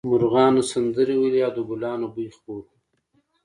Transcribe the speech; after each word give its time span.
مرغانو 0.09 0.61
سندرې 0.71 1.15
ویلې 1.17 1.41
او 1.47 1.51
د 1.55 1.59
ګلانو 1.69 2.07
بوی 2.13 2.27
خپور 2.37 2.61
و 2.67 2.69